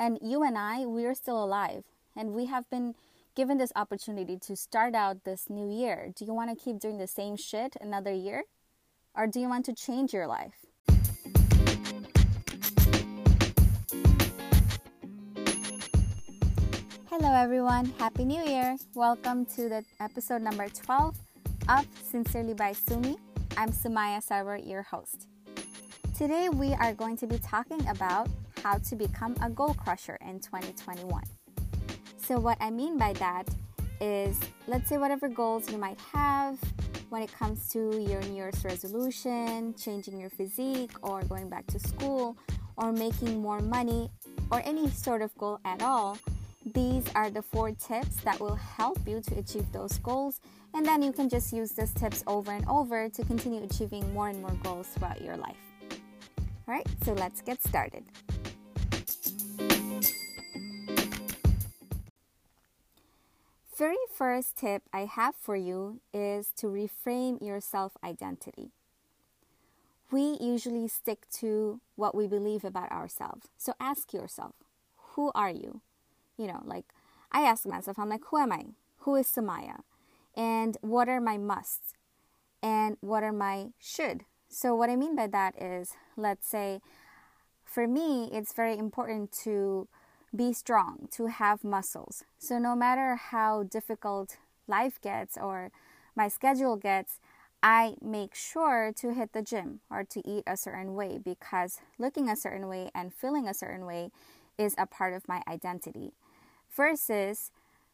And 0.00 0.16
you 0.22 0.44
and 0.44 0.56
I, 0.56 0.86
we're 0.86 1.14
still 1.14 1.42
alive 1.42 1.82
and 2.14 2.32
we 2.32 2.46
have 2.46 2.70
been 2.70 2.94
given 3.34 3.58
this 3.58 3.72
opportunity 3.74 4.38
to 4.38 4.54
start 4.54 4.94
out 4.94 5.24
this 5.24 5.50
new 5.50 5.68
year. 5.68 6.12
Do 6.14 6.24
you 6.24 6.32
want 6.32 6.56
to 6.56 6.64
keep 6.64 6.78
doing 6.78 6.98
the 6.98 7.08
same 7.08 7.36
shit 7.36 7.74
another 7.80 8.12
year? 8.12 8.44
Or 9.16 9.26
do 9.26 9.40
you 9.40 9.48
want 9.48 9.64
to 9.64 9.74
change 9.74 10.12
your 10.12 10.28
life? 10.28 10.54
Hello, 17.10 17.34
everyone. 17.34 17.92
Happy 17.98 18.24
New 18.24 18.44
Year. 18.44 18.76
Welcome 18.94 19.46
to 19.56 19.68
the 19.68 19.84
episode 19.98 20.42
number 20.42 20.68
12 20.68 21.16
of 21.68 21.86
Sincerely 22.08 22.54
by 22.54 22.70
Sumi. 22.70 23.16
I'm 23.56 23.70
Sumaya 23.70 24.24
Sarwar, 24.24 24.64
your 24.64 24.82
host. 24.82 25.26
Today, 26.16 26.48
we 26.48 26.72
are 26.74 26.94
going 26.94 27.16
to 27.16 27.26
be 27.26 27.38
talking 27.38 27.84
about 27.88 28.28
how 28.62 28.78
to 28.78 28.96
become 28.96 29.34
a 29.42 29.50
goal 29.50 29.74
crusher 29.74 30.18
in 30.20 30.40
2021. 30.40 31.22
So, 32.16 32.38
what 32.38 32.56
I 32.60 32.70
mean 32.70 32.98
by 32.98 33.12
that 33.14 33.48
is 34.00 34.38
let's 34.66 34.88
say 34.88 34.98
whatever 34.98 35.28
goals 35.28 35.70
you 35.70 35.78
might 35.78 36.00
have 36.12 36.58
when 37.08 37.22
it 37.22 37.32
comes 37.32 37.68
to 37.70 37.78
your 38.00 38.20
New 38.22 38.36
Year's 38.36 38.64
resolution, 38.64 39.74
changing 39.74 40.20
your 40.20 40.30
physique, 40.30 40.92
or 41.02 41.22
going 41.22 41.48
back 41.48 41.66
to 41.68 41.78
school, 41.78 42.36
or 42.76 42.92
making 42.92 43.40
more 43.40 43.60
money, 43.60 44.10
or 44.50 44.62
any 44.64 44.90
sort 44.90 45.22
of 45.22 45.36
goal 45.38 45.58
at 45.64 45.82
all 45.82 46.18
these 46.74 47.04
are 47.14 47.30
the 47.30 47.42
four 47.42 47.72
tips 47.72 48.16
that 48.24 48.40
will 48.40 48.54
help 48.54 48.98
you 49.06 49.20
to 49.20 49.38
achieve 49.38 49.70
those 49.72 49.98
goals, 49.98 50.40
and 50.74 50.84
then 50.84 51.02
you 51.02 51.12
can 51.12 51.28
just 51.28 51.52
use 51.52 51.72
these 51.72 51.92
tips 51.92 52.22
over 52.26 52.52
and 52.52 52.66
over 52.68 53.08
to 53.08 53.24
continue 53.24 53.62
achieving 53.62 54.12
more 54.12 54.28
and 54.28 54.40
more 54.40 54.56
goals 54.62 54.88
throughout 54.88 55.22
your 55.22 55.36
life. 55.36 55.56
All 56.66 56.74
right, 56.74 56.86
so 57.04 57.14
let's 57.14 57.40
get 57.40 57.62
started. 57.62 58.04
First 64.18 64.56
tip 64.56 64.82
I 64.92 65.04
have 65.04 65.36
for 65.36 65.54
you 65.54 66.00
is 66.12 66.50
to 66.56 66.66
reframe 66.66 67.40
your 67.40 67.60
self 67.60 67.96
identity. 68.02 68.72
We 70.10 70.36
usually 70.40 70.88
stick 70.88 71.26
to 71.34 71.80
what 71.94 72.14
we 72.16 72.26
believe 72.26 72.64
about 72.64 72.90
ourselves. 72.90 73.48
So 73.56 73.74
ask 73.78 74.12
yourself, 74.12 74.54
who 75.14 75.30
are 75.34 75.50
you? 75.50 75.82
you 76.38 76.46
know, 76.46 76.62
like 76.64 76.86
I 77.32 77.42
ask 77.42 77.66
myself, 77.66 77.98
I'm 77.98 78.08
like, 78.08 78.24
who 78.30 78.38
am 78.38 78.52
I? 78.52 78.66
Who 79.00 79.16
is 79.16 79.26
Sumaya? 79.26 79.80
And 80.34 80.78
what 80.80 81.08
are 81.08 81.20
my 81.20 81.36
musts? 81.36 81.94
And 82.62 82.96
what 83.00 83.22
are 83.22 83.32
my 83.32 83.68
should? 83.78 84.24
So, 84.48 84.74
what 84.74 84.88
I 84.88 84.96
mean 84.96 85.14
by 85.14 85.26
that 85.26 85.60
is, 85.60 85.92
let's 86.16 86.48
say, 86.48 86.80
for 87.64 87.86
me, 87.86 88.30
it's 88.32 88.52
very 88.52 88.78
important 88.78 89.30
to 89.44 89.86
be 90.34 90.52
strong, 90.52 91.08
to 91.12 91.26
have 91.26 91.64
muscles. 91.64 92.24
So, 92.38 92.58
no 92.58 92.74
matter 92.76 93.16
how 93.16 93.62
difficult 93.62 94.36
life 94.66 95.00
gets 95.00 95.36
or 95.36 95.70
my 96.14 96.28
schedule 96.28 96.76
gets, 96.76 97.18
I 97.62 97.94
make 98.00 98.34
sure 98.34 98.92
to 98.96 99.14
hit 99.14 99.32
the 99.32 99.42
gym 99.42 99.80
or 99.90 100.04
to 100.04 100.22
eat 100.28 100.44
a 100.46 100.56
certain 100.56 100.94
way 100.94 101.18
because 101.18 101.80
looking 101.98 102.28
a 102.28 102.36
certain 102.36 102.68
way 102.68 102.90
and 102.94 103.12
feeling 103.12 103.48
a 103.48 103.54
certain 103.54 103.84
way 103.84 104.10
is 104.56 104.74
a 104.78 104.86
part 104.86 105.14
of 105.14 105.26
my 105.26 105.42
identity. 105.48 106.12
Versus 106.74 107.50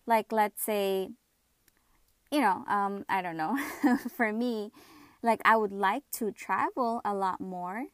like 0.06 0.32
let's 0.32 0.62
say 0.62 1.08
you 2.30 2.40
know 2.40 2.64
um, 2.68 3.04
i 3.08 3.22
don't 3.22 3.36
know 3.36 3.56
for 4.16 4.32
me 4.32 4.70
like 5.22 5.40
i 5.44 5.56
would 5.56 5.72
like 5.72 6.02
to 6.12 6.30
travel 6.30 7.00
a 7.04 7.14
lot 7.14 7.40
more. 7.40 7.86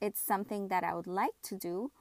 It's 0.00 0.20
something 0.20 0.68
that 0.68 0.82
i 0.84 0.94
would 0.94 1.06
like 1.06 1.38
to 1.44 1.56
do 1.56 1.92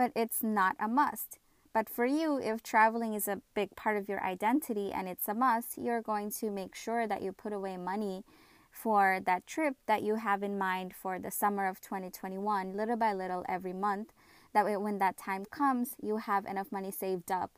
but 0.00 0.12
it's 0.16 0.42
not 0.42 0.74
a 0.80 0.88
must 0.88 1.38
but 1.74 1.86
for 1.86 2.06
you 2.06 2.38
if 2.38 2.62
traveling 2.62 3.12
is 3.12 3.28
a 3.28 3.42
big 3.54 3.76
part 3.76 3.98
of 3.98 4.08
your 4.08 4.24
identity 4.24 4.90
and 4.90 5.06
it's 5.06 5.28
a 5.28 5.34
must 5.34 5.76
you're 5.76 6.00
going 6.00 6.30
to 6.30 6.50
make 6.50 6.74
sure 6.74 7.06
that 7.06 7.20
you 7.20 7.32
put 7.32 7.52
away 7.52 7.76
money 7.76 8.24
for 8.70 9.20
that 9.26 9.46
trip 9.46 9.74
that 9.86 10.02
you 10.02 10.14
have 10.14 10.42
in 10.42 10.56
mind 10.56 10.94
for 10.94 11.18
the 11.18 11.30
summer 11.30 11.66
of 11.66 11.82
2021 11.82 12.74
little 12.74 12.96
by 12.96 13.12
little 13.12 13.44
every 13.46 13.74
month 13.74 14.14
that 14.54 14.64
way 14.64 14.74
when 14.74 14.98
that 14.98 15.18
time 15.18 15.44
comes 15.44 15.96
you 16.02 16.16
have 16.16 16.46
enough 16.46 16.72
money 16.72 16.90
saved 16.90 17.30
up 17.30 17.50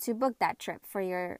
to 0.00 0.12
book 0.14 0.34
that 0.40 0.58
trip 0.58 0.80
for 0.84 1.00
your 1.00 1.38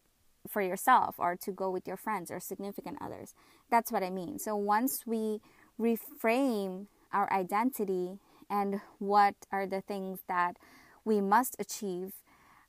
for 0.48 0.62
yourself 0.62 1.16
or 1.18 1.36
to 1.36 1.50
go 1.50 1.68
with 1.70 1.86
your 1.86 1.96
friends 1.96 2.30
or 2.30 2.40
significant 2.40 2.98
others. 3.00 3.34
That's 3.70 3.90
what 3.90 4.02
I 4.02 4.10
mean. 4.10 4.38
So 4.38 4.54
once 4.56 5.04
we 5.06 5.40
reframe 5.80 6.86
our 7.12 7.32
identity 7.32 8.18
and 8.48 8.80
what 8.98 9.34
are 9.50 9.66
the 9.66 9.80
things 9.80 10.20
that 10.28 10.56
we 11.04 11.20
must 11.20 11.56
achieve, 11.58 12.12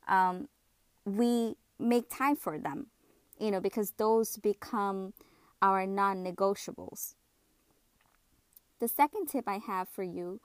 um, 0.07 0.47
we 1.05 1.55
make 1.79 2.09
time 2.09 2.35
for 2.35 2.57
them, 2.57 2.87
you 3.39 3.51
know, 3.51 3.59
because 3.59 3.91
those 3.97 4.37
become 4.37 5.13
our 5.61 5.85
non 5.85 6.23
negotiables. 6.23 7.15
The 8.79 8.87
second 8.87 9.27
tip 9.27 9.45
I 9.47 9.57
have 9.57 9.87
for 9.87 10.03
you 10.03 10.41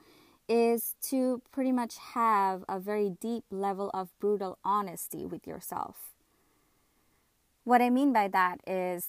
is 0.49 0.95
to 1.03 1.43
pretty 1.53 1.73
much 1.73 1.97
have 2.15 2.65
a 2.69 2.79
very 2.79 3.11
deep 3.21 3.45
level 3.51 3.91
of 3.95 4.09
brutal 4.19 4.59
honesty 4.65 5.25
with 5.25 5.47
yourself. 5.47 6.11
What 7.65 7.81
I 7.81 7.91
mean 7.91 8.13
by 8.13 8.29
that 8.29 8.61
is 8.67 9.09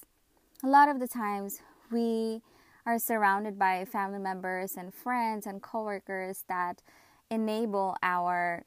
a 0.63 0.67
lot 0.67 0.89
of 0.89 0.99
the 0.99 1.07
times 1.07 1.61
we 1.91 2.41
are 2.85 2.99
surrounded 2.99 3.57
by 3.59 3.85
family 3.85 4.19
members 4.19 4.75
and 4.75 4.93
friends 4.93 5.45
and 5.45 5.61
coworkers 5.61 6.43
that 6.47 6.81
enable 7.29 7.95
our 8.01 8.65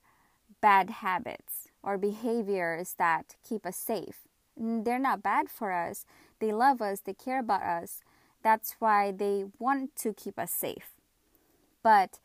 bad 0.60 0.90
habits 0.90 1.68
or 1.82 1.98
behaviors 1.98 2.94
that 2.98 3.36
keep 3.46 3.66
us 3.66 3.76
safe. 3.76 4.20
They're 4.56 4.98
not 4.98 5.22
bad 5.22 5.50
for 5.50 5.72
us. 5.72 6.06
They 6.38 6.52
love 6.52 6.80
us, 6.80 7.00
they 7.00 7.14
care 7.14 7.40
about 7.40 7.62
us. 7.62 8.00
That's 8.42 8.76
why 8.78 9.12
they 9.12 9.46
want 9.58 9.96
to 9.96 10.12
keep 10.12 10.38
us 10.38 10.52
safe. 10.52 10.92
But 11.82 12.18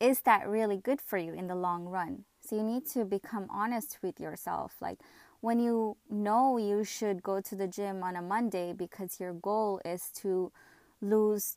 is 0.00 0.20
that 0.20 0.48
really 0.48 0.76
good 0.76 1.00
for 1.00 1.18
you 1.18 1.32
in 1.32 1.46
the 1.46 1.54
long 1.54 1.86
run? 1.86 2.24
So 2.40 2.56
you 2.56 2.62
need 2.62 2.86
to 2.86 3.04
become 3.04 3.46
honest 3.50 3.98
with 4.02 4.20
yourself. 4.20 4.76
Like 4.80 4.98
when 5.40 5.58
you 5.58 5.96
know 6.10 6.58
you 6.58 6.84
should 6.84 7.22
go 7.22 7.40
to 7.40 7.54
the 7.54 7.66
gym 7.66 8.02
on 8.02 8.16
a 8.16 8.22
Monday 8.22 8.72
because 8.72 9.20
your 9.20 9.32
goal 9.32 9.80
is 9.84 10.10
to 10.16 10.52
lose 11.00 11.56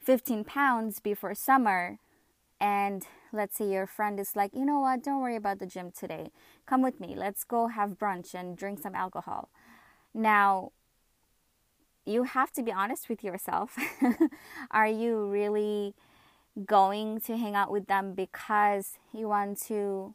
15 0.00 0.44
pounds 0.44 1.00
before 1.00 1.34
summer, 1.34 1.98
and 2.60 3.06
let's 3.32 3.56
say 3.58 3.70
your 3.70 3.86
friend 3.86 4.18
is 4.20 4.36
like, 4.36 4.54
you 4.54 4.64
know 4.64 4.80
what, 4.80 5.02
don't 5.02 5.20
worry 5.20 5.36
about 5.36 5.58
the 5.58 5.66
gym 5.66 5.90
today. 5.90 6.30
Come 6.66 6.82
with 6.82 7.00
me. 7.00 7.14
Let's 7.16 7.44
go 7.44 7.68
have 7.68 7.98
brunch 7.98 8.34
and 8.34 8.56
drink 8.56 8.80
some 8.80 8.94
alcohol. 8.94 9.48
Now, 10.14 10.72
you 12.04 12.22
have 12.22 12.52
to 12.52 12.62
be 12.62 12.72
honest 12.72 13.08
with 13.08 13.24
yourself. 13.24 13.76
Are 14.70 14.86
you 14.86 15.26
really 15.26 15.94
going 16.64 17.20
to 17.20 17.36
hang 17.36 17.54
out 17.54 17.70
with 17.70 17.86
them 17.86 18.14
because 18.14 18.92
you 19.12 19.28
want 19.28 19.60
to, 19.62 20.14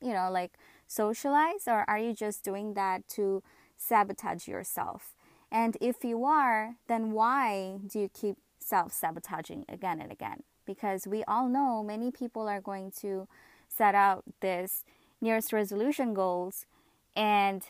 you 0.00 0.12
know, 0.12 0.30
like 0.30 0.52
socialize, 0.86 1.66
or 1.66 1.84
are 1.88 1.98
you 1.98 2.12
just 2.12 2.44
doing 2.44 2.74
that 2.74 3.08
to 3.08 3.42
sabotage 3.76 4.46
yourself? 4.46 5.14
And 5.50 5.76
if 5.80 6.04
you 6.04 6.24
are, 6.24 6.76
then 6.86 7.12
why 7.12 7.78
do 7.86 7.98
you 7.98 8.08
keep 8.08 8.36
self 8.58 8.92
sabotaging 8.92 9.64
again 9.68 10.00
and 10.00 10.12
again? 10.12 10.42
Because 10.64 11.06
we 11.06 11.24
all 11.24 11.48
know 11.48 11.82
many 11.82 12.10
people 12.10 12.48
are 12.48 12.60
going 12.60 12.92
to 13.00 13.26
set 13.68 13.94
out 13.94 14.24
this 14.40 14.84
nearest 15.20 15.52
resolution 15.52 16.14
goals, 16.14 16.66
and 17.14 17.62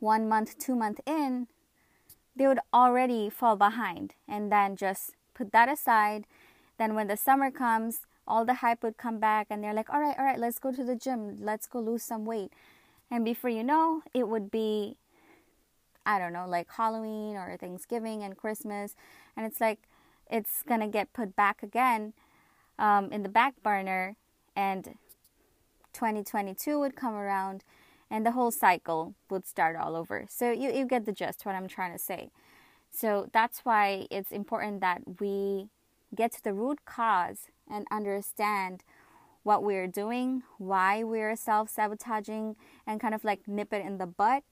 one 0.00 0.28
month, 0.28 0.58
two 0.58 0.74
month 0.74 1.00
in, 1.06 1.46
they 2.34 2.46
would 2.46 2.60
already 2.72 3.30
fall 3.30 3.56
behind, 3.56 4.14
and 4.28 4.50
then 4.50 4.76
just 4.76 5.12
put 5.34 5.52
that 5.52 5.68
aside 5.68 6.26
then 6.78 6.94
when 6.94 7.06
the 7.06 7.16
summer 7.16 7.50
comes, 7.50 8.00
all 8.26 8.44
the 8.44 8.54
hype 8.54 8.82
would 8.82 8.96
come 8.96 9.18
back 9.18 9.46
and 9.50 9.62
they're 9.62 9.74
like, 9.74 9.92
all 9.92 10.00
right, 10.00 10.16
all 10.18 10.24
right, 10.24 10.38
let's 10.38 10.58
go 10.58 10.72
to 10.72 10.84
the 10.84 10.96
gym. 10.96 11.38
Let's 11.40 11.66
go 11.66 11.80
lose 11.80 12.02
some 12.02 12.24
weight. 12.24 12.52
And 13.10 13.24
before 13.24 13.50
you 13.50 13.62
know, 13.62 14.02
it 14.12 14.28
would 14.28 14.50
be, 14.50 14.96
I 16.06 16.18
don't 16.18 16.32
know, 16.32 16.46
like 16.48 16.70
Halloween 16.70 17.36
or 17.36 17.56
Thanksgiving 17.58 18.22
and 18.22 18.36
Christmas. 18.36 18.94
And 19.36 19.44
it's 19.44 19.60
like, 19.60 19.80
it's 20.30 20.62
going 20.62 20.80
to 20.80 20.86
get 20.86 21.12
put 21.12 21.36
back 21.36 21.62
again 21.62 22.14
um, 22.78 23.12
in 23.12 23.22
the 23.22 23.28
back 23.28 23.54
burner. 23.62 24.16
And 24.54 24.94
2022 25.92 26.78
would 26.78 26.96
come 26.96 27.14
around 27.14 27.64
and 28.10 28.24
the 28.24 28.32
whole 28.32 28.50
cycle 28.50 29.14
would 29.28 29.46
start 29.46 29.76
all 29.76 29.96
over. 29.96 30.26
So 30.28 30.50
you, 30.52 30.72
you 30.72 30.86
get 30.86 31.04
the 31.04 31.12
gist 31.12 31.44
what 31.44 31.54
I'm 31.54 31.68
trying 31.68 31.92
to 31.92 31.98
say. 31.98 32.30
So 32.90 33.28
that's 33.32 33.60
why 33.64 34.06
it's 34.10 34.30
important 34.30 34.80
that 34.80 35.02
we 35.20 35.68
get 36.14 36.32
to 36.32 36.42
the 36.42 36.54
root 36.54 36.84
cause 36.86 37.48
and 37.70 37.86
understand 37.90 38.84
what 39.42 39.62
we're 39.62 39.86
doing, 39.86 40.42
why 40.58 41.04
we're 41.04 41.36
self 41.36 41.68
sabotaging, 41.70 42.56
and 42.86 43.00
kind 43.00 43.14
of 43.14 43.24
like 43.24 43.46
nip 43.46 43.72
it 43.72 43.84
in 43.84 43.98
the 43.98 44.06
butt. 44.06 44.42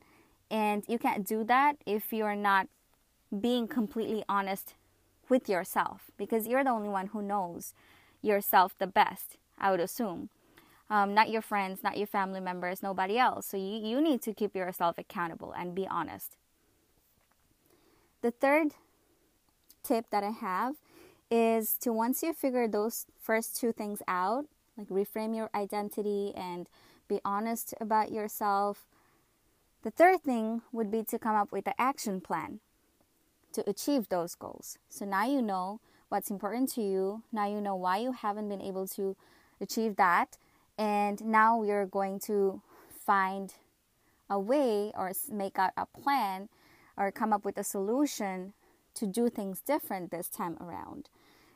And 0.54 0.84
you 0.88 0.98
can't 0.98 1.26
do 1.26 1.44
that 1.44 1.78
if 1.86 2.12
you're 2.12 2.36
not 2.36 2.68
being 3.40 3.66
completely 3.68 4.24
honest 4.28 4.74
with 5.28 5.48
yourself 5.48 6.10
because 6.16 6.46
you're 6.48 6.64
the 6.64 6.70
only 6.70 6.88
one 6.88 7.08
who 7.08 7.22
knows 7.22 7.74
yourself 8.22 8.74
the 8.78 8.86
best, 8.86 9.36
I 9.58 9.70
would 9.72 9.80
assume. 9.80 10.30
um, 10.90 11.14
not 11.14 11.30
your 11.30 11.42
friends, 11.42 11.82
not 11.82 11.98
your 11.98 12.06
family 12.06 12.40
members, 12.40 12.82
nobody 12.82 13.18
else. 13.18 13.46
So 13.46 13.56
you, 13.56 13.80
you 13.90 14.00
need 14.00 14.22
to 14.22 14.34
keep 14.34 14.54
yourself 14.54 14.98
accountable 14.98 15.52
and 15.52 15.74
be 15.74 15.86
honest. 15.88 16.36
The 18.22 18.30
third 18.30 18.74
tip 19.82 20.06
that 20.10 20.24
I 20.24 20.30
have 20.30 20.76
is 21.30 21.76
to 21.78 21.92
once 21.92 22.22
you 22.22 22.32
figure 22.32 22.68
those 22.68 23.06
first 23.20 23.56
two 23.56 23.72
things 23.72 24.02
out, 24.08 24.46
like 24.76 24.88
reframe 24.88 25.34
your 25.36 25.50
identity 25.54 26.32
and 26.36 26.68
be 27.08 27.20
honest 27.24 27.74
about 27.80 28.12
yourself. 28.12 28.86
The 29.84 29.90
third 29.90 30.22
thing 30.22 30.62
would 30.72 30.90
be 30.90 31.02
to 31.04 31.18
come 31.18 31.36
up 31.36 31.52
with 31.52 31.66
an 31.66 31.74
action 31.78 32.22
plan 32.22 32.60
to 33.52 33.68
achieve 33.68 34.08
those 34.08 34.34
goals. 34.34 34.78
So 34.88 35.04
now 35.04 35.26
you 35.26 35.42
know 35.42 35.78
what's 36.08 36.30
important 36.30 36.70
to 36.70 36.82
you. 36.82 37.22
Now 37.30 37.46
you 37.46 37.60
know 37.60 37.76
why 37.76 37.98
you 37.98 38.12
haven't 38.12 38.48
been 38.48 38.62
able 38.62 38.88
to 38.88 39.14
achieve 39.60 39.96
that. 39.96 40.38
And 40.78 41.22
now 41.22 41.58
we're 41.58 41.84
going 41.84 42.18
to 42.20 42.62
find 42.88 43.52
a 44.30 44.40
way 44.40 44.90
or 44.96 45.12
make 45.30 45.58
out 45.58 45.72
a 45.76 45.84
plan 45.84 46.48
or 46.96 47.12
come 47.12 47.34
up 47.34 47.44
with 47.44 47.58
a 47.58 47.64
solution 47.64 48.54
to 48.94 49.06
do 49.06 49.28
things 49.28 49.60
different 49.60 50.10
this 50.10 50.30
time 50.30 50.56
around. 50.62 51.10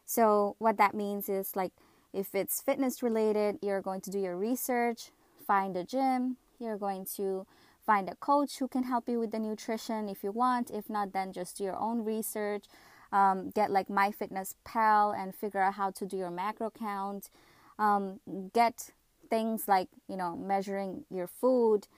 So, 0.04 0.54
what 0.58 0.76
that 0.76 0.94
means 0.94 1.30
is 1.30 1.56
like 1.56 1.72
if 2.12 2.34
it's 2.34 2.60
fitness 2.60 3.02
related, 3.02 3.58
you're 3.62 3.80
going 3.80 4.02
to 4.02 4.10
do 4.10 4.18
your 4.18 4.36
research, 4.36 5.12
find 5.46 5.76
a 5.78 5.84
gym, 5.84 6.36
you're 6.58 6.76
going 6.76 7.06
to 7.16 7.46
find 7.88 8.10
a 8.10 8.14
coach 8.16 8.58
who 8.58 8.68
can 8.68 8.82
help 8.82 9.08
you 9.08 9.18
with 9.18 9.30
the 9.30 9.38
nutrition 9.38 10.10
if 10.10 10.22
you 10.22 10.30
want. 10.30 10.70
If 10.70 10.90
not, 10.90 11.14
then 11.14 11.32
just 11.32 11.56
do 11.56 11.64
your 11.64 11.80
own 11.80 12.04
research. 12.04 12.64
Um, 13.12 13.48
get 13.48 13.70
like 13.70 13.88
MyFitnessPal 13.88 15.18
and 15.18 15.34
figure 15.34 15.62
out 15.62 15.72
how 15.80 15.90
to 15.92 16.04
do 16.04 16.18
your 16.18 16.30
macro 16.30 16.70
count. 16.70 17.30
Um, 17.78 18.20
get 18.52 18.90
things 19.30 19.66
like 19.66 19.88
you 20.06 20.18
know 20.18 20.36
measuring 20.36 21.06
your 21.10 21.26
food 21.26 21.88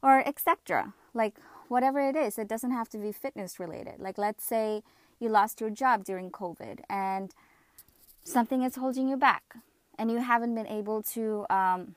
or 0.00 0.20
etc. 0.28 0.94
Like 1.12 1.34
whatever 1.66 2.00
it 2.08 2.14
is, 2.14 2.38
it 2.38 2.46
doesn't 2.46 2.70
have 2.70 2.88
to 2.90 2.98
be 2.98 3.10
fitness 3.10 3.58
related. 3.58 3.96
Like 3.98 4.16
let's 4.16 4.44
say 4.44 4.84
you 5.18 5.28
lost 5.28 5.60
your 5.60 5.70
job 5.70 6.04
during 6.04 6.30
COVID 6.30 6.76
and 6.88 7.34
something 8.22 8.62
is 8.62 8.76
holding 8.76 9.08
you 9.08 9.16
back 9.16 9.56
and 9.98 10.08
you 10.08 10.18
haven't 10.18 10.54
been 10.54 10.68
able 10.68 11.02
to 11.14 11.46
um, 11.50 11.96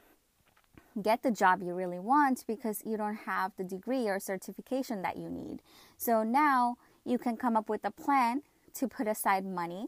get 1.02 1.24
the 1.24 1.32
job 1.32 1.62
you 1.62 1.74
really 1.74 2.00
want 2.00 2.44
because 2.48 2.84
you 2.86 2.98
don't 2.98 3.16
have 3.16 3.52
the 3.58 3.64
degree 3.64 4.08
or 4.08 4.20
certification 4.20 5.02
that 5.02 5.18
you 5.18 5.30
need. 5.30 5.60
So 5.98 6.24
now 6.24 6.78
you 7.06 7.18
can 7.18 7.38
come 7.38 7.58
up 7.58 7.70
with 7.70 7.84
a 7.84 7.92
plan 7.92 8.44
to 8.76 8.88
put 8.88 9.08
aside 9.08 9.46
money 9.46 9.88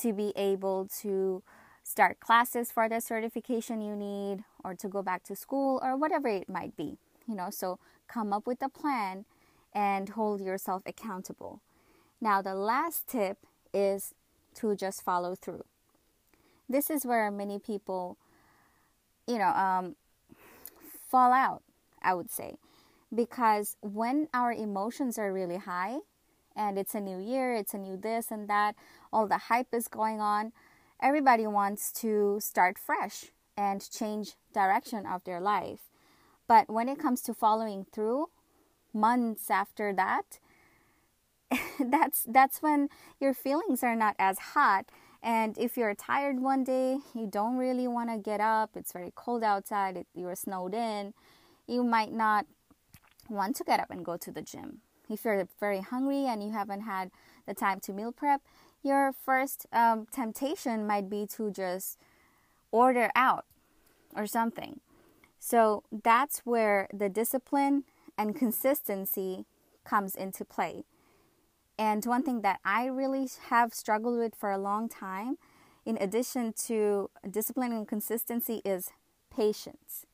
to 0.00 0.12
be 0.12 0.32
able 0.36 0.88
to 1.00 1.42
start 1.82 2.20
classes 2.20 2.70
for 2.70 2.88
the 2.88 3.00
certification 3.00 3.80
you 3.80 3.96
need 3.96 4.44
or 4.64 4.74
to 4.74 4.88
go 4.88 5.02
back 5.02 5.22
to 5.24 5.36
school 5.36 5.80
or 5.82 5.96
whatever 5.96 6.28
it 6.28 6.48
might 6.48 6.76
be. 6.76 6.96
You 7.26 7.34
know, 7.34 7.50
so 7.50 7.78
come 8.08 8.32
up 8.32 8.46
with 8.46 8.62
a 8.62 8.68
plan 8.68 9.24
and 9.72 10.08
hold 10.10 10.40
yourself 10.40 10.82
accountable. 10.84 11.60
Now, 12.20 12.42
the 12.42 12.54
last 12.54 13.06
tip 13.06 13.38
is 13.72 14.14
to 14.56 14.74
just 14.74 15.02
follow 15.02 15.34
through. 15.34 15.64
This 16.68 16.90
is 16.90 17.04
where 17.04 17.30
many 17.30 17.58
people, 17.58 18.16
you 19.26 19.38
know, 19.38 19.48
um, 19.48 19.96
fall 21.10 21.32
out, 21.32 21.62
I 22.02 22.14
would 22.14 22.30
say. 22.30 22.56
Because 23.12 23.76
when 23.80 24.28
our 24.32 24.52
emotions 24.52 25.18
are 25.18 25.32
really 25.32 25.56
high 25.56 25.98
and 26.54 26.78
it's 26.78 26.94
a 26.94 27.00
new 27.00 27.18
year, 27.18 27.54
it's 27.54 27.74
a 27.74 27.78
new 27.78 27.96
this 27.96 28.30
and 28.30 28.48
that, 28.48 28.76
all 29.12 29.26
the 29.26 29.38
hype 29.48 29.74
is 29.74 29.88
going 29.88 30.20
on, 30.20 30.52
everybody 31.02 31.46
wants 31.46 31.90
to 31.92 32.38
start 32.40 32.78
fresh 32.78 33.26
and 33.56 33.90
change 33.90 34.34
direction 34.54 35.06
of 35.06 35.24
their 35.24 35.40
life. 35.40 35.80
But 36.46 36.70
when 36.70 36.88
it 36.88 36.98
comes 36.98 37.22
to 37.22 37.34
following 37.34 37.86
through, 37.92 38.30
months 38.92 39.50
after 39.50 39.92
that, 39.92 40.38
that's 41.80 42.24
that's 42.28 42.62
when 42.62 42.88
your 43.20 43.34
feelings 43.34 43.82
are 43.82 43.96
not 43.96 44.14
as 44.18 44.38
hot 44.38 44.86
and 45.22 45.56
if 45.58 45.76
you're 45.76 45.94
tired 45.94 46.40
one 46.40 46.64
day, 46.64 46.98
you 47.14 47.26
don't 47.26 47.56
really 47.56 47.86
want 47.86 48.10
to 48.10 48.18
get 48.18 48.40
up, 48.40 48.70
it's 48.74 48.92
very 48.92 49.12
cold 49.14 49.44
outside, 49.44 49.96
it, 49.96 50.06
you're 50.14 50.34
snowed 50.34 50.74
in, 50.74 51.12
you 51.66 51.84
might 51.84 52.12
not 52.12 52.46
want 53.28 53.56
to 53.56 53.64
get 53.64 53.80
up 53.80 53.90
and 53.90 54.04
go 54.04 54.16
to 54.16 54.30
the 54.30 54.42
gym. 54.42 54.80
If 55.08 55.24
you're 55.24 55.46
very 55.58 55.80
hungry 55.80 56.26
and 56.26 56.42
you 56.42 56.52
haven't 56.52 56.82
had 56.82 57.10
the 57.46 57.54
time 57.54 57.80
to 57.80 57.92
meal 57.92 58.12
prep, 58.12 58.40
your 58.82 59.12
first 59.12 59.66
um, 59.72 60.06
temptation 60.10 60.86
might 60.86 61.10
be 61.10 61.26
to 61.36 61.50
just 61.50 61.98
order 62.70 63.10
out 63.14 63.44
or 64.16 64.26
something. 64.26 64.80
So 65.38 65.84
that's 65.90 66.40
where 66.40 66.88
the 66.92 67.08
discipline 67.08 67.84
and 68.16 68.36
consistency 68.36 69.46
comes 69.84 70.14
into 70.14 70.44
play. 70.44 70.84
And 71.80 72.04
one 72.04 72.22
thing 72.22 72.42
that 72.42 72.60
I 72.62 72.84
really 72.84 73.26
have 73.48 73.72
struggled 73.72 74.18
with 74.18 74.34
for 74.34 74.50
a 74.50 74.58
long 74.58 74.86
time, 74.86 75.38
in 75.86 75.96
addition 75.98 76.52
to 76.66 77.08
discipline 77.28 77.72
and 77.72 77.88
consistency, 77.88 78.60
is 78.66 78.90
patience. 79.34 80.04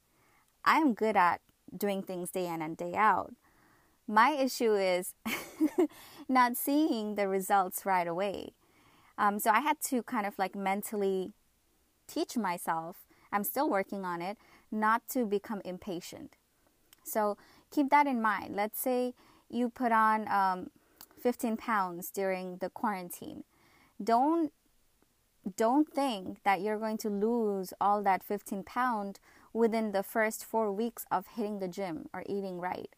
I 0.65 0.77
am 0.77 0.95
good 0.95 1.17
at 1.17 1.41
doing 1.77 2.05
things 2.05 2.31
day 2.31 2.47
in 2.47 2.63
and 2.63 2.77
day 2.77 2.95
out. 2.95 3.35
My 4.07 4.31
issue 4.31 4.77
is 4.77 5.15
not 6.29 6.57
seeing 6.57 7.17
the 7.17 7.27
results 7.27 7.85
right 7.85 8.07
away. 8.07 8.53
Um, 9.19 9.41
so 9.41 9.51
I 9.51 9.59
had 9.59 9.81
to 9.87 10.05
kind 10.05 10.25
of 10.25 10.39
like 10.39 10.55
mentally 10.55 11.33
teach 12.07 12.37
myself, 12.37 13.09
I'm 13.33 13.43
still 13.43 13.69
working 13.69 14.05
on 14.05 14.23
it, 14.23 14.39
not 14.71 15.03
to 15.09 15.27
become 15.27 15.63
impatient. 15.65 16.35
So 17.03 17.37
keep 17.73 17.91
that 17.91 18.07
in 18.07 18.23
mind. 18.23 18.55
Let's 18.55 18.79
say 18.81 19.15
you 19.51 19.69
put 19.69 19.91
on 19.91 20.29
um, 20.29 20.71
15 21.27 21.57
pounds 21.57 22.13
during 22.13 22.59
the 22.59 22.71
quarantine. 22.71 23.43
Don't 24.01 24.53
don't 25.57 25.93
think 25.93 26.39
that 26.45 26.61
you're 26.61 26.79
going 26.79 26.99
to 26.99 27.09
lose 27.09 27.75
all 27.81 28.01
that 28.05 28.23
15 28.23 28.63
pound 28.63 29.19
within 29.53 29.91
the 29.91 30.05
first 30.05 30.45
4 30.45 30.71
weeks 30.71 31.05
of 31.11 31.27
hitting 31.35 31.59
the 31.59 31.67
gym 31.67 32.09
or 32.15 32.23
eating 32.29 32.61
right. 32.61 32.91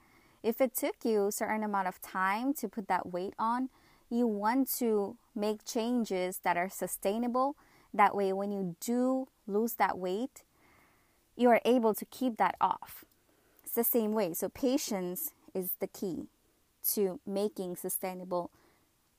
If 0.42 0.60
it 0.60 0.75
took 0.75 0.96
you 1.06 1.28
a 1.28 1.32
certain 1.32 1.64
amount 1.64 1.88
of 1.88 2.02
time 2.02 2.52
to 2.60 2.69
put 2.69 2.86
that 2.88 3.10
weight 3.10 3.32
on, 3.38 3.70
you 4.10 4.26
want 4.26 4.69
to 4.76 5.16
make 5.34 5.64
changes 5.64 6.40
that 6.44 6.58
are 6.58 6.69
sustainable. 6.69 7.56
That 7.94 8.14
way 8.14 8.34
when 8.34 8.52
you 8.52 8.76
do 8.78 9.28
lose 9.46 9.76
that 9.76 9.96
weight, 9.96 10.44
you 11.34 11.48
are 11.48 11.62
able 11.64 11.94
to 11.94 12.04
keep 12.04 12.36
that 12.36 12.56
off. 12.60 13.06
It's 13.64 13.72
the 13.72 13.84
same 13.84 14.12
way. 14.12 14.34
So 14.34 14.50
patience 14.50 15.32
is 15.55 15.70
the 15.81 15.86
key 15.86 16.29
to 16.94 17.20
making 17.26 17.76
sustainable 17.76 18.50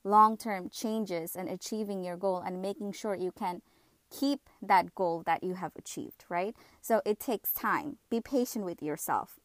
long 0.04 0.36
term 0.36 0.68
changes 0.70 1.36
and 1.36 1.48
achieving 1.48 2.02
your 2.02 2.16
goal 2.16 2.42
and 2.44 2.62
making 2.62 2.92
sure 2.92 3.14
you 3.14 3.32
can 3.32 3.62
keep 4.10 4.40
that 4.60 4.94
goal 4.94 5.22
that 5.24 5.44
you 5.44 5.54
have 5.54 5.72
achieved, 5.76 6.24
right? 6.28 6.54
So 6.80 7.00
it 7.04 7.20
takes 7.20 7.52
time. 7.52 7.98
Be 8.10 8.20
patient 8.20 8.64
with 8.64 8.82
yourself. 8.82 9.38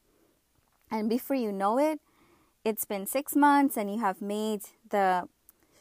And 0.90 1.10
before 1.10 1.36
you 1.36 1.52
know 1.52 1.78
it, 1.78 2.00
it's 2.64 2.86
been 2.86 3.06
six 3.06 3.36
months 3.36 3.78
and 3.78 3.92
you 3.92 4.00
have 4.00 4.22
made 4.22 4.62
the 4.90 5.28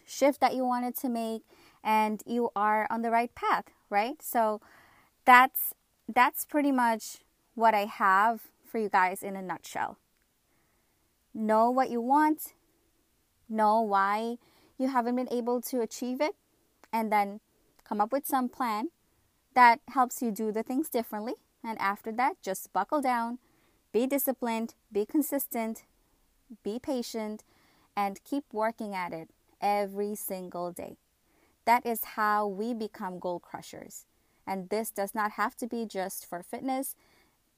shift 0.06 0.40
that 0.40 0.54
you 0.54 0.64
wanted 0.64 0.96
to 0.98 1.08
make 1.08 1.42
and 1.82 2.22
you 2.26 2.50
are 2.54 2.86
on 2.90 3.02
the 3.02 3.10
right 3.10 3.34
path, 3.34 3.64
right? 3.88 4.20
So 4.20 4.60
that's 5.24 5.72
that's 6.06 6.44
pretty 6.44 6.72
much 6.72 7.18
what 7.54 7.74
I 7.74 7.86
have 7.86 8.42
for 8.66 8.78
you 8.78 8.90
guys 8.90 9.22
in 9.22 9.36
a 9.36 9.42
nutshell 9.42 9.96
know 11.34 11.70
what 11.70 11.90
you 11.90 12.00
want, 12.00 12.54
know 13.48 13.80
why 13.80 14.38
you 14.78 14.88
haven't 14.88 15.16
been 15.16 15.32
able 15.32 15.60
to 15.60 15.80
achieve 15.80 16.20
it, 16.20 16.34
and 16.92 17.10
then 17.10 17.40
come 17.86 18.00
up 18.00 18.12
with 18.12 18.26
some 18.26 18.48
plan 18.48 18.88
that 19.54 19.80
helps 19.88 20.22
you 20.22 20.30
do 20.30 20.52
the 20.52 20.62
things 20.62 20.88
differently. 20.88 21.34
And 21.62 21.78
after 21.80 22.12
that, 22.12 22.42
just 22.42 22.72
buckle 22.72 23.00
down, 23.00 23.38
be 23.92 24.06
disciplined, 24.06 24.74
be 24.92 25.06
consistent, 25.06 25.84
be 26.62 26.78
patient, 26.78 27.42
and 27.96 28.22
keep 28.24 28.44
working 28.52 28.94
at 28.94 29.12
it 29.12 29.30
every 29.60 30.14
single 30.14 30.72
day. 30.72 30.96
That 31.64 31.86
is 31.86 32.04
how 32.16 32.46
we 32.46 32.74
become 32.74 33.18
goal 33.18 33.40
crushers. 33.40 34.04
And 34.46 34.68
this 34.68 34.90
does 34.90 35.14
not 35.14 35.32
have 35.32 35.56
to 35.56 35.66
be 35.66 35.86
just 35.86 36.26
for 36.26 36.42
fitness, 36.42 36.96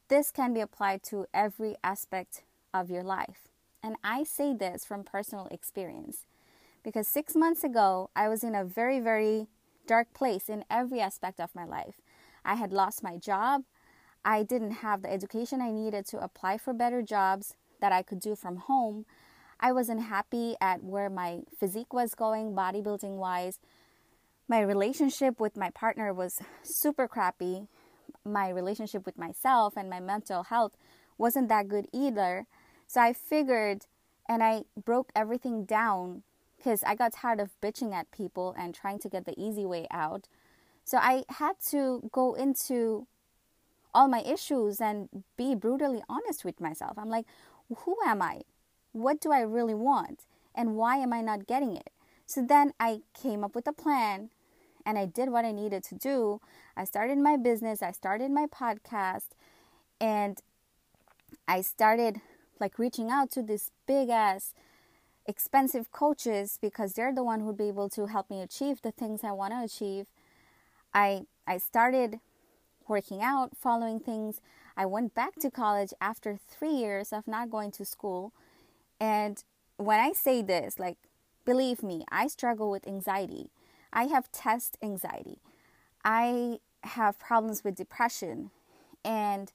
this 0.08 0.30
can 0.30 0.54
be 0.54 0.60
applied 0.60 1.02
to 1.04 1.26
every 1.34 1.74
aspect 1.82 2.42
of 2.72 2.90
your 2.90 3.02
life. 3.02 3.48
And 3.82 3.96
I 4.02 4.24
say 4.24 4.54
this 4.54 4.84
from 4.84 5.04
personal 5.04 5.46
experience 5.50 6.26
because 6.82 7.06
six 7.08 7.34
months 7.34 7.64
ago, 7.64 8.10
I 8.16 8.28
was 8.28 8.42
in 8.44 8.54
a 8.54 8.64
very, 8.64 9.00
very 9.00 9.48
dark 9.86 10.12
place 10.14 10.48
in 10.48 10.64
every 10.70 11.00
aspect 11.00 11.40
of 11.40 11.54
my 11.54 11.64
life. 11.64 12.00
I 12.44 12.54
had 12.54 12.72
lost 12.72 13.02
my 13.02 13.16
job. 13.16 13.62
I 14.24 14.42
didn't 14.42 14.72
have 14.82 15.02
the 15.02 15.12
education 15.12 15.60
I 15.60 15.70
needed 15.70 16.06
to 16.06 16.18
apply 16.18 16.58
for 16.58 16.72
better 16.72 17.02
jobs 17.02 17.54
that 17.80 17.92
I 17.92 18.02
could 18.02 18.20
do 18.20 18.34
from 18.34 18.56
home. 18.56 19.04
I 19.60 19.72
wasn't 19.72 20.02
happy 20.02 20.56
at 20.60 20.82
where 20.82 21.08
my 21.08 21.40
physique 21.58 21.92
was 21.92 22.14
going, 22.14 22.54
bodybuilding 22.54 23.16
wise. 23.16 23.58
My 24.48 24.60
relationship 24.60 25.40
with 25.40 25.56
my 25.56 25.70
partner 25.70 26.12
was 26.12 26.40
super 26.62 27.08
crappy. 27.08 27.68
my 28.24 28.48
relationship 28.48 29.06
with 29.06 29.16
myself 29.16 29.76
and 29.76 29.88
my 29.88 30.00
mental 30.00 30.44
health 30.44 30.76
wasn't 31.16 31.48
that 31.48 31.68
good 31.68 31.86
either. 31.92 32.46
So 32.86 33.00
I 33.00 33.12
figured 33.12 33.86
and 34.28 34.42
I 34.42 34.62
broke 34.82 35.10
everything 35.14 35.64
down 35.64 36.22
because 36.56 36.82
I 36.84 36.94
got 36.94 37.12
tired 37.12 37.40
of 37.40 37.50
bitching 37.60 37.94
at 37.94 38.10
people 38.10 38.54
and 38.58 38.74
trying 38.74 38.98
to 39.00 39.08
get 39.08 39.24
the 39.24 39.34
easy 39.40 39.64
way 39.64 39.86
out. 39.90 40.28
So 40.84 40.98
I 40.98 41.24
had 41.28 41.54
to 41.70 42.08
go 42.12 42.34
into 42.34 43.06
all 43.94 44.08
my 44.08 44.20
issues 44.20 44.80
and 44.80 45.08
be 45.36 45.54
brutally 45.54 46.02
honest 46.08 46.44
with 46.44 46.60
myself. 46.60 46.98
I'm 46.98 47.08
like, 47.08 47.26
who 47.78 47.96
am 48.04 48.22
I? 48.22 48.42
What 48.92 49.20
do 49.20 49.32
I 49.32 49.40
really 49.40 49.74
want? 49.74 50.24
And 50.54 50.76
why 50.76 50.96
am 50.98 51.12
I 51.12 51.20
not 51.20 51.46
getting 51.46 51.76
it? 51.76 51.90
So 52.26 52.42
then 52.42 52.72
I 52.80 53.00
came 53.14 53.44
up 53.44 53.54
with 53.54 53.66
a 53.66 53.72
plan 53.72 54.30
and 54.84 54.98
I 54.98 55.06
did 55.06 55.30
what 55.30 55.44
I 55.44 55.52
needed 55.52 55.82
to 55.84 55.94
do. 55.94 56.40
I 56.76 56.84
started 56.84 57.18
my 57.18 57.36
business, 57.36 57.82
I 57.82 57.92
started 57.92 58.30
my 58.30 58.46
podcast, 58.46 59.30
and 60.00 60.40
I 61.48 61.60
started 61.60 62.20
like 62.60 62.78
reaching 62.78 63.10
out 63.10 63.30
to 63.32 63.42
these 63.42 63.70
big 63.86 64.08
ass 64.08 64.54
expensive 65.26 65.90
coaches 65.92 66.58
because 66.60 66.92
they're 66.92 67.14
the 67.14 67.24
one 67.24 67.40
who'd 67.40 67.56
be 67.56 67.68
able 67.68 67.88
to 67.90 68.06
help 68.06 68.30
me 68.30 68.40
achieve 68.40 68.82
the 68.82 68.92
things 68.92 69.24
I 69.24 69.32
want 69.32 69.52
to 69.52 69.64
achieve. 69.64 70.06
I 70.94 71.22
I 71.46 71.58
started 71.58 72.20
working 72.88 73.22
out, 73.22 73.56
following 73.56 74.00
things. 74.00 74.40
I 74.76 74.86
went 74.86 75.14
back 75.14 75.34
to 75.40 75.50
college 75.50 75.92
after 76.00 76.36
3 76.36 76.70
years 76.70 77.12
of 77.12 77.26
not 77.26 77.50
going 77.50 77.70
to 77.72 77.84
school. 77.84 78.32
And 79.00 79.42
when 79.76 80.00
I 80.00 80.12
say 80.12 80.42
this, 80.42 80.78
like 80.78 80.98
believe 81.44 81.82
me, 81.82 82.04
I 82.10 82.28
struggle 82.28 82.70
with 82.70 82.86
anxiety. 82.86 83.50
I 83.92 84.04
have 84.04 84.30
test 84.32 84.76
anxiety. 84.82 85.38
I 86.04 86.60
have 86.82 87.18
problems 87.18 87.64
with 87.64 87.74
depression 87.74 88.50
and 89.04 89.52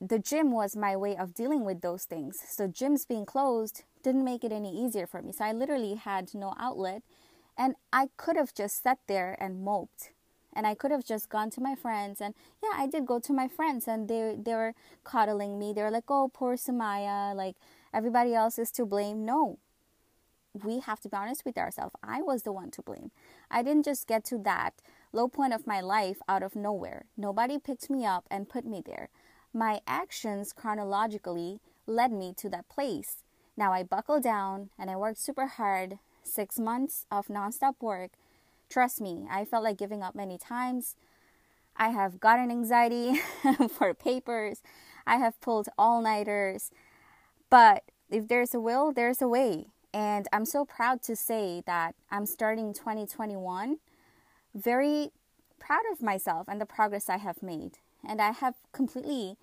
the 0.00 0.18
gym 0.18 0.52
was 0.52 0.76
my 0.76 0.96
way 0.96 1.16
of 1.16 1.34
dealing 1.34 1.64
with 1.64 1.80
those 1.80 2.04
things. 2.04 2.40
So 2.48 2.68
gyms 2.68 3.06
being 3.06 3.26
closed 3.26 3.82
didn't 4.02 4.24
make 4.24 4.44
it 4.44 4.52
any 4.52 4.72
easier 4.72 5.06
for 5.06 5.22
me. 5.22 5.32
So 5.32 5.44
I 5.44 5.52
literally 5.52 5.94
had 5.94 6.34
no 6.34 6.54
outlet 6.58 7.02
and 7.56 7.74
I 7.92 8.08
could 8.16 8.36
have 8.36 8.54
just 8.54 8.82
sat 8.82 8.98
there 9.08 9.36
and 9.40 9.64
moped. 9.64 10.10
And 10.54 10.66
I 10.66 10.74
could 10.74 10.90
have 10.90 11.04
just 11.04 11.28
gone 11.28 11.50
to 11.50 11.60
my 11.60 11.74
friends 11.74 12.20
and 12.20 12.34
yeah, 12.62 12.70
I 12.74 12.86
did 12.86 13.06
go 13.06 13.18
to 13.18 13.32
my 13.32 13.48
friends 13.48 13.86
and 13.86 14.08
they 14.08 14.34
they 14.36 14.54
were 14.54 14.74
coddling 15.04 15.58
me. 15.58 15.72
They 15.72 15.82
were 15.82 15.90
like, 15.90 16.08
"Oh, 16.08 16.30
poor 16.32 16.56
Sumaya, 16.56 17.34
like 17.34 17.56
everybody 17.92 18.34
else 18.34 18.58
is 18.58 18.72
to 18.72 18.86
blame." 18.86 19.24
No. 19.24 19.58
We 20.54 20.80
have 20.80 21.00
to 21.00 21.08
be 21.08 21.16
honest 21.16 21.44
with 21.44 21.58
ourselves. 21.58 21.94
I 22.02 22.22
was 22.22 22.42
the 22.42 22.52
one 22.52 22.70
to 22.72 22.82
blame. 22.82 23.10
I 23.50 23.62
didn't 23.62 23.84
just 23.84 24.06
get 24.08 24.24
to 24.26 24.38
that 24.38 24.74
low 25.12 25.28
point 25.28 25.52
of 25.52 25.66
my 25.66 25.80
life 25.80 26.18
out 26.28 26.42
of 26.42 26.56
nowhere. 26.56 27.04
Nobody 27.16 27.58
picked 27.58 27.90
me 27.90 28.04
up 28.04 28.26
and 28.30 28.48
put 28.48 28.64
me 28.64 28.82
there. 28.84 29.10
My 29.52 29.80
actions 29.86 30.52
chronologically 30.52 31.60
led 31.86 32.12
me 32.12 32.34
to 32.36 32.48
that 32.50 32.68
place. 32.68 33.24
Now 33.56 33.72
I 33.72 33.82
buckled 33.82 34.22
down 34.22 34.70
and 34.78 34.90
I 34.90 34.96
worked 34.96 35.18
super 35.18 35.46
hard, 35.46 35.98
six 36.22 36.58
months 36.58 37.06
of 37.10 37.28
nonstop 37.28 37.74
work. 37.80 38.12
Trust 38.68 39.00
me, 39.00 39.26
I 39.30 39.44
felt 39.44 39.64
like 39.64 39.78
giving 39.78 40.02
up 40.02 40.14
many 40.14 40.38
times. 40.38 40.94
I 41.76 41.88
have 41.88 42.20
gotten 42.20 42.50
anxiety 42.50 43.20
for 43.70 43.94
papers. 43.94 44.62
I 45.06 45.16
have 45.16 45.40
pulled 45.40 45.68
all 45.78 46.02
nighters. 46.02 46.70
But 47.50 47.84
if 48.10 48.28
there's 48.28 48.54
a 48.54 48.60
will, 48.60 48.92
there's 48.92 49.22
a 49.22 49.28
way. 49.28 49.66
And 49.94 50.28
I'm 50.32 50.44
so 50.44 50.64
proud 50.64 51.02
to 51.02 51.16
say 51.16 51.62
that 51.66 51.94
I'm 52.10 52.26
starting 52.26 52.74
2021 52.74 53.78
very 54.54 55.10
proud 55.58 55.82
of 55.92 56.02
myself 56.02 56.46
and 56.48 56.60
the 56.60 56.66
progress 56.66 57.08
I 57.08 57.18
have 57.18 57.42
made. 57.42 57.78
And 58.08 58.20
I 58.20 58.32
have 58.32 58.54
completely 58.72 59.36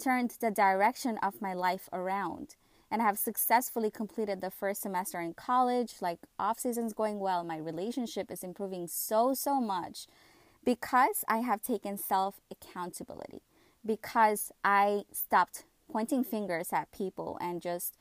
turned 0.00 0.36
the 0.40 0.50
direction 0.50 1.18
of 1.18 1.42
my 1.42 1.54
life 1.54 1.88
around 1.92 2.56
and 2.90 3.00
I 3.00 3.04
have 3.04 3.18
successfully 3.18 3.90
completed 3.90 4.40
the 4.40 4.50
first 4.50 4.82
semester 4.82 5.20
in 5.20 5.34
college. 5.34 5.94
Like 6.00 6.18
off 6.38 6.58
season's 6.58 6.92
going 6.92 7.20
well, 7.20 7.44
my 7.44 7.56
relationship 7.56 8.30
is 8.30 8.42
improving 8.42 8.88
so 8.88 9.32
so 9.32 9.60
much 9.60 10.06
because 10.64 11.24
I 11.28 11.38
have 11.38 11.62
taken 11.62 11.96
self 11.96 12.40
accountability. 12.50 13.42
Because 13.84 14.52
I 14.62 15.04
stopped 15.12 15.64
pointing 15.90 16.22
fingers 16.22 16.72
at 16.72 16.92
people 16.92 17.38
and 17.40 17.62
just 17.62 17.96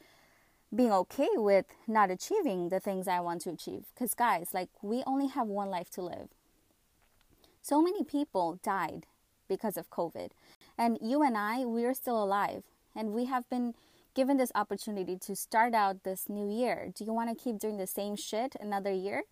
being 0.76 0.92
okay 0.92 1.30
with 1.36 1.66
not 1.88 2.12
achieving 2.12 2.68
the 2.70 2.82
things 2.82 3.08
I 3.08 3.22
want 3.22 3.42
to 3.42 3.52
achieve. 3.52 3.86
Because, 3.94 4.14
guys, 4.14 4.50
like, 4.54 4.70
we 4.82 5.04
only 5.08 5.28
have 5.28 5.48
one 5.48 5.70
life 5.70 5.90
to 5.92 6.02
live. 6.02 6.28
So 7.62 7.82
many 7.82 8.04
people 8.04 8.60
died 8.62 9.06
because 9.50 9.76
of 9.76 9.90
COVID. 9.90 10.30
And 10.78 10.98
you 11.02 11.22
and 11.22 11.38
I, 11.38 11.66
we're 11.66 11.94
still 11.94 12.24
alive 12.24 12.64
and 12.96 13.12
we 13.12 13.26
have 13.26 13.50
been 13.50 13.74
given 14.14 14.38
this 14.38 14.52
opportunity 14.56 15.18
to 15.18 15.36
start 15.36 15.74
out 15.74 16.04
this 16.04 16.30
new 16.30 16.50
year. 16.50 16.92
Do 16.96 17.04
you 17.04 17.14
want 17.14 17.30
to 17.30 17.44
keep 17.44 17.60
doing 17.60 17.78
the 17.78 17.88
same 17.88 18.16
shit 18.16 18.56
another 18.60 18.92
year? 18.92 19.24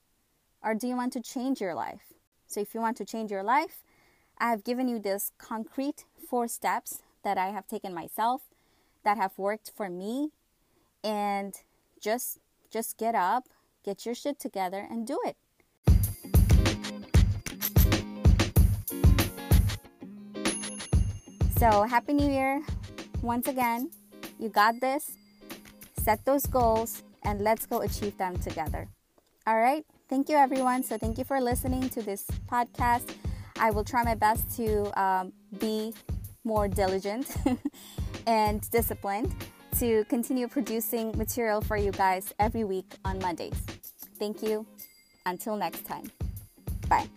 Or 0.64 0.74
do 0.74 0.88
you 0.88 0.96
want 0.96 1.14
to 1.14 1.22
change 1.22 1.62
your 1.62 1.74
life? 1.74 2.14
So, 2.48 2.62
if 2.62 2.74
you 2.74 2.82
want 2.82 2.98
to 2.98 3.06
change 3.06 3.30
your 3.30 3.44
life, 3.44 3.84
I 4.38 4.50
have 4.50 4.64
given 4.64 4.88
you 4.88 5.00
this 5.00 5.32
concrete 5.38 6.06
four 6.30 6.48
steps 6.48 7.02
that 7.24 7.38
I 7.38 7.48
have 7.48 7.68
taken 7.68 7.94
myself 7.94 8.42
that 9.04 9.18
have 9.18 9.38
worked 9.38 9.72
for 9.76 9.90
me 9.90 10.32
and 11.04 11.54
just 12.02 12.40
just 12.70 12.98
get 12.98 13.16
up, 13.16 13.46
get 13.84 14.06
your 14.06 14.16
shit 14.16 14.40
together 14.40 14.86
and 14.90 15.08
do 15.08 15.20
it. 15.26 15.38
So, 21.58 21.82
Happy 21.84 22.14
New 22.14 22.30
Year 22.30 22.62
once 23.24 23.48
again. 23.48 23.90
You 24.40 24.50
got 24.50 24.80
this. 24.80 25.18
Set 26.04 26.24
those 26.24 26.46
goals 26.46 27.02
and 27.24 27.42
let's 27.42 27.66
go 27.66 27.82
achieve 27.82 28.16
them 28.20 28.38
together. 28.38 28.88
All 29.48 29.58
right. 29.58 29.84
Thank 30.08 30.30
you, 30.30 30.36
everyone. 30.36 30.84
So, 30.84 31.00
thank 31.00 31.18
you 31.18 31.24
for 31.24 31.42
listening 31.42 31.90
to 31.90 32.04
this 32.04 32.28
podcast. 32.48 33.10
I 33.60 33.72
will 33.72 33.84
try 33.84 34.04
my 34.04 34.14
best 34.14 34.56
to 34.58 35.02
um, 35.02 35.34
be 35.58 35.96
more 36.44 36.68
diligent 36.68 37.36
and 38.28 38.62
disciplined 38.70 39.34
to 39.80 40.06
continue 40.06 40.48
producing 40.48 41.18
material 41.18 41.62
for 41.62 41.76
you 41.76 41.92
guys 41.92 42.36
every 42.38 42.66
week 42.66 42.94
on 43.04 43.18
Mondays. 43.18 43.60
Thank 44.20 44.44
you. 44.44 44.68
Until 45.26 45.56
next 45.56 45.86
time. 45.86 46.12
Bye. 46.88 47.08